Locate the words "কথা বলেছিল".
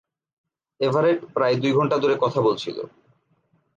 2.23-2.77